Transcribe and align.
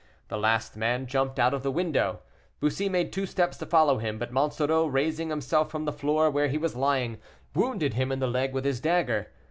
The 0.29 0.37
last 0.39 0.75
man 0.75 1.05
jumped 1.05 1.37
out 1.37 1.53
of 1.53 1.61
the 1.61 1.69
window. 1.71 2.21
Bussy 2.59 2.89
made 2.89 3.13
two 3.13 3.27
steps 3.27 3.55
to 3.57 3.67
follow 3.67 3.99
him, 3.99 4.17
but 4.17 4.31
Monsoreau, 4.33 4.87
raising 4.87 5.29
himself 5.29 5.69
from 5.69 5.85
the 5.85 5.93
floor, 5.93 6.31
where 6.31 6.47
he 6.47 6.57
was 6.57 6.75
lying, 6.75 7.19
wounded 7.53 7.93
him 7.93 8.11
in 8.11 8.17
the 8.17 8.25
leg 8.25 8.51
with 8.51 8.65
his 8.65 8.79
dagger. 8.79 9.27